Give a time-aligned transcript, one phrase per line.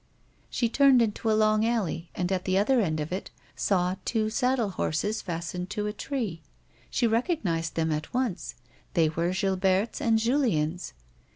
[0.49, 4.31] She turned into a long alley and, at the other end of it, saw two
[4.31, 6.41] saddle horses fastened to a tree;
[6.89, 8.55] she recog nised them at once;
[8.95, 10.93] they were Gilberte's and Julien's.